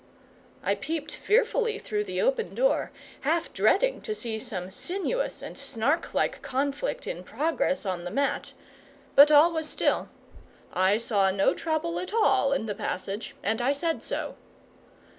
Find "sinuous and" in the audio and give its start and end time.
4.71-5.55